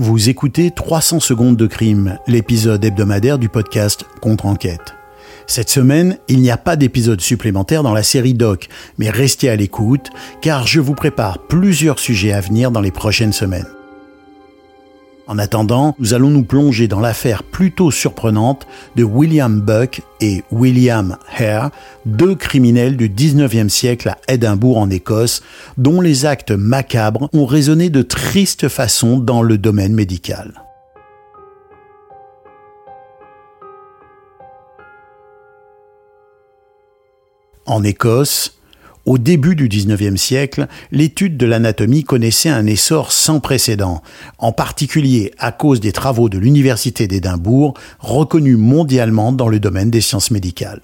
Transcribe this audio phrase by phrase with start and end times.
[0.00, 4.94] Vous écoutez 300 secondes de crime, l'épisode hebdomadaire du podcast Contre-enquête.
[5.48, 9.56] Cette semaine, il n'y a pas d'épisode supplémentaire dans la série Doc, mais restez à
[9.56, 13.66] l'écoute car je vous prépare plusieurs sujets à venir dans les prochaines semaines.
[15.28, 18.66] En attendant, nous allons nous plonger dans l'affaire plutôt surprenante
[18.96, 21.70] de William Buck et William Hare,
[22.06, 25.42] deux criminels du 19e siècle à Édimbourg en Écosse,
[25.76, 30.62] dont les actes macabres ont résonné de triste façon dans le domaine médical.
[37.66, 38.57] En Écosse,
[39.06, 44.02] au début du XIXe siècle, l'étude de l'anatomie connaissait un essor sans précédent,
[44.38, 50.00] en particulier à cause des travaux de l'Université d'Édimbourg, reconnus mondialement dans le domaine des
[50.00, 50.82] sciences médicales.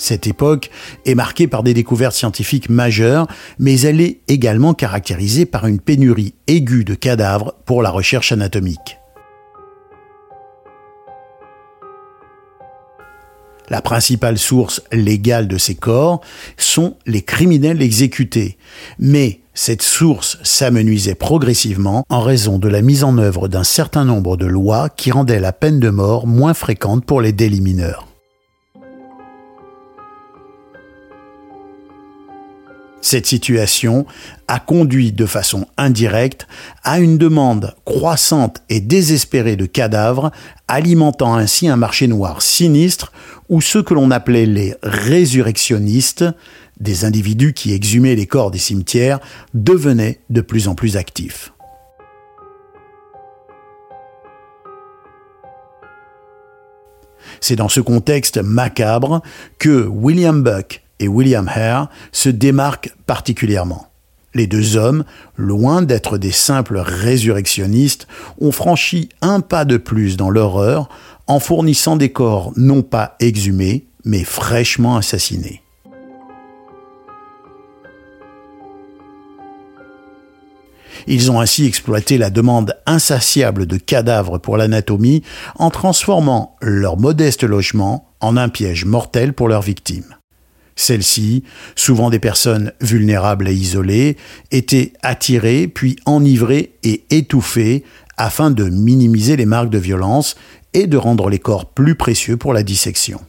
[0.00, 0.70] Cette époque
[1.04, 3.26] est marquée par des découvertes scientifiques majeures,
[3.58, 8.99] mais elle est également caractérisée par une pénurie aiguë de cadavres pour la recherche anatomique.
[13.70, 16.20] La principale source légale de ces corps
[16.56, 18.58] sont les criminels exécutés.
[18.98, 24.36] Mais cette source s'amenuisait progressivement en raison de la mise en œuvre d'un certain nombre
[24.36, 28.09] de lois qui rendaient la peine de mort moins fréquente pour les délits mineurs.
[33.10, 34.06] Cette situation
[34.46, 36.46] a conduit de façon indirecte
[36.84, 40.30] à une demande croissante et désespérée de cadavres,
[40.68, 43.10] alimentant ainsi un marché noir sinistre
[43.48, 46.24] où ceux que l'on appelait les résurrectionnistes,
[46.78, 49.18] des individus qui exhumaient les corps des cimetières,
[49.54, 51.52] devenaient de plus en plus actifs.
[57.40, 59.20] C'est dans ce contexte macabre
[59.58, 63.86] que William Buck et William Hare se démarquent particulièrement.
[64.32, 65.04] Les deux hommes,
[65.36, 68.06] loin d'être des simples résurrectionnistes,
[68.40, 70.88] ont franchi un pas de plus dans l'horreur
[71.26, 75.62] en fournissant des corps non pas exhumés, mais fraîchement assassinés.
[81.06, 85.22] Ils ont ainsi exploité la demande insatiable de cadavres pour l'anatomie
[85.56, 90.14] en transformant leur modeste logement en un piège mortel pour leurs victimes.
[90.76, 91.44] Celles-ci,
[91.76, 94.16] souvent des personnes vulnérables et isolées,
[94.50, 97.84] étaient attirées puis enivrées et étouffées
[98.16, 100.36] afin de minimiser les marques de violence
[100.74, 103.20] et de rendre les corps plus précieux pour la dissection.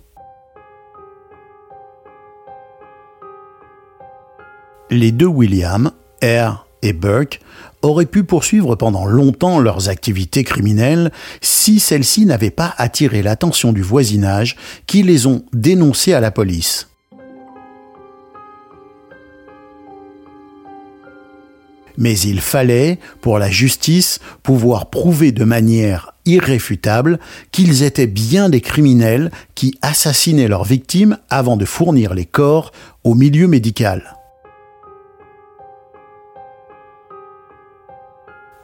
[4.90, 7.40] Les deux William, Eyre et Burke,
[7.82, 13.82] auraient pu poursuivre pendant longtemps leurs activités criminelles si celles-ci n'avaient pas attiré l'attention du
[13.82, 16.91] voisinage qui les ont dénoncés à la police.
[21.98, 27.20] Mais il fallait, pour la justice, pouvoir prouver de manière irréfutable
[27.52, 32.72] qu'ils étaient bien des criminels qui assassinaient leurs victimes avant de fournir les corps
[33.04, 34.18] au milieu médical.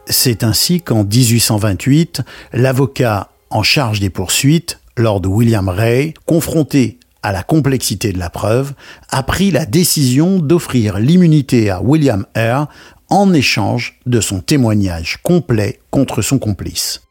[0.10, 2.22] C'est ainsi qu'en 1828,
[2.54, 8.74] l'avocat en charge des poursuites, Lord William Ray, confronté à la complexité de la preuve,
[9.10, 12.68] a pris la décision d'offrir l'immunité à William Eyre
[13.10, 17.02] en échange de son témoignage complet contre son complice.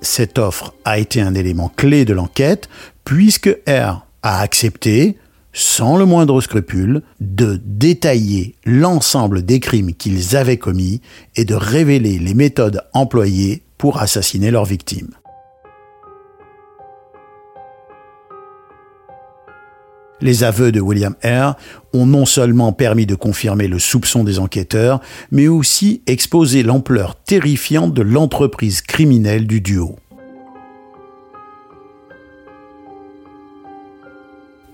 [0.00, 2.68] Cette offre a été un élément clé de l'enquête
[3.04, 5.16] puisque R a accepté,
[5.52, 11.00] sans le moindre scrupule, de détailler l'ensemble des crimes qu'ils avaient commis
[11.36, 15.14] et de révéler les méthodes employées pour assassiner leurs victimes.
[20.20, 21.56] Les aveux de William Hare
[21.92, 27.92] ont non seulement permis de confirmer le soupçon des enquêteurs, mais aussi exposé l'ampleur terrifiante
[27.92, 29.96] de l'entreprise criminelle du duo.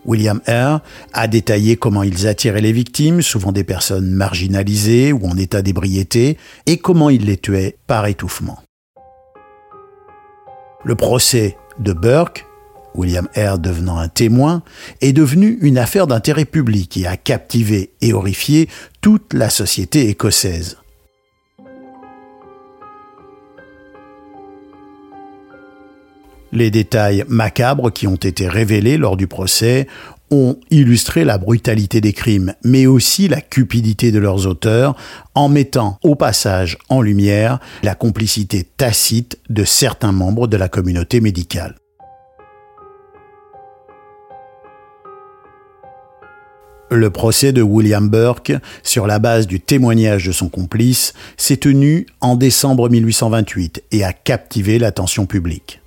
[0.04, 0.80] William Hare
[1.12, 6.36] a détaillé comment ils attiraient les victimes, souvent des personnes marginalisées ou en état d'ébriété,
[6.66, 8.58] et comment ils les tuaient par étouffement.
[10.84, 12.46] Le procès de Burke
[12.94, 14.62] William Hare devenant un témoin,
[15.00, 18.68] est devenu une affaire d'intérêt public et a captivé et horrifié
[19.00, 20.76] toute la société écossaise.
[26.52, 29.86] Les détails macabres qui ont été révélés lors du procès
[30.32, 34.96] ont illustré la brutalité des crimes, mais aussi la cupidité de leurs auteurs,
[35.34, 41.20] en mettant au passage en lumière la complicité tacite de certains membres de la communauté
[41.20, 41.79] médicale.
[46.90, 48.52] Le procès de William Burke,
[48.82, 54.12] sur la base du témoignage de son complice, s'est tenu en décembre 1828 et a
[54.12, 55.80] captivé l'attention publique.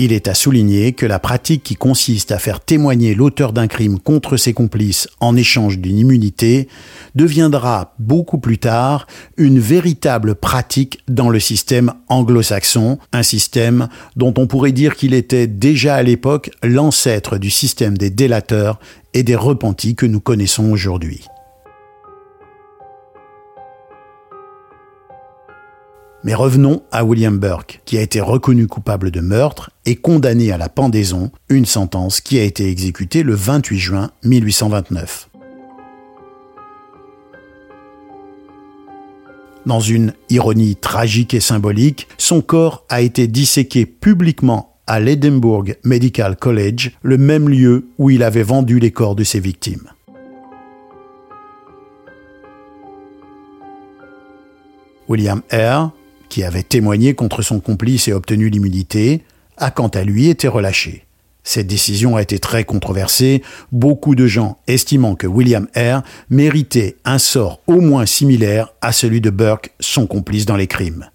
[0.00, 3.98] Il est à souligner que la pratique qui consiste à faire témoigner l'auteur d'un crime
[3.98, 6.68] contre ses complices en échange d'une immunité
[7.16, 14.46] deviendra beaucoup plus tard une véritable pratique dans le système anglo-saxon, un système dont on
[14.46, 18.78] pourrait dire qu'il était déjà à l'époque l'ancêtre du système des délateurs
[19.14, 21.24] et des repentis que nous connaissons aujourd'hui.
[26.28, 30.58] Mais revenons à William Burke, qui a été reconnu coupable de meurtre et condamné à
[30.58, 35.30] la pendaison, une sentence qui a été exécutée le 28 juin 1829.
[39.64, 46.36] Dans une ironie tragique et symbolique, son corps a été disséqué publiquement à l'Edinburgh Medical
[46.36, 49.88] College, le même lieu où il avait vendu les corps de ses victimes.
[55.08, 55.90] William Eyre,
[56.28, 59.22] qui avait témoigné contre son complice et obtenu l'immunité,
[59.56, 61.04] a quant à lui été relâché.
[61.48, 63.42] Cette décision a été très controversée,
[63.72, 69.22] beaucoup de gens estimant que William Eyre méritait un sort au moins similaire à celui
[69.22, 71.08] de Burke, son complice dans les crimes.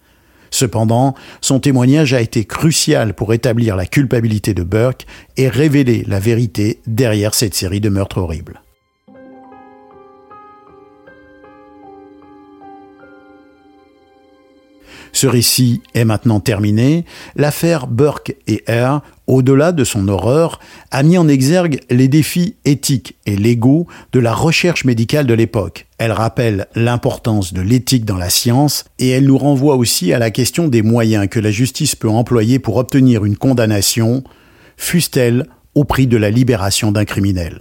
[0.49, 5.05] Cependant, son témoignage a été crucial pour établir la culpabilité de Burke
[5.37, 8.62] et révéler la vérité derrière cette série de meurtres horribles.
[15.13, 17.05] Ce récit est maintenant terminé.
[17.35, 20.59] L'affaire Burke et Eyre, au-delà de son horreur,
[20.91, 25.85] a mis en exergue les défis éthiques et légaux de la recherche médicale de l'époque.
[25.99, 30.31] Elle rappelle l'importance de l'éthique dans la science et elle nous renvoie aussi à la
[30.31, 34.23] question des moyens que la justice peut employer pour obtenir une condamnation,
[34.77, 35.45] fût-elle
[35.75, 37.59] au prix de la libération d'un criminel.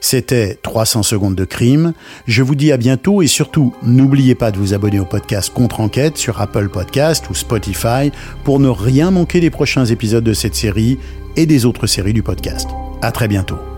[0.00, 1.92] C'était 300 secondes de crime.
[2.26, 6.16] Je vous dis à bientôt et surtout, n'oubliez pas de vous abonner au podcast Contre-Enquête
[6.16, 8.10] sur Apple Podcast ou Spotify
[8.44, 10.98] pour ne rien manquer des prochains épisodes de cette série
[11.36, 12.68] et des autres séries du podcast.
[13.02, 13.69] À très bientôt.